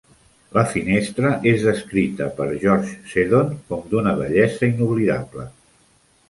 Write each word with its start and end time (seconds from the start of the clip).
La 0.57 0.61
finestra 0.69 1.29
és 1.51 1.65
descrita 1.67 2.29
per 2.39 2.47
George 2.63 2.97
Seddon 3.13 3.53
com 3.69 3.85
d'una 3.93 4.15
"bellesa 4.23 4.71
inoblidable". 4.73 5.47